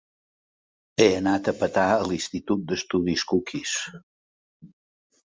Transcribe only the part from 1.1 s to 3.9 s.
anat a petar a l'Institut d'Estudis Cookies.